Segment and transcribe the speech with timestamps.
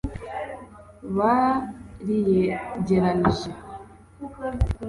[1.17, 3.51] bariyegeranije